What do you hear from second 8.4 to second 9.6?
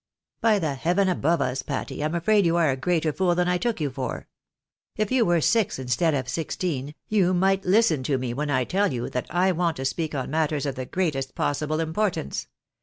I teU you that I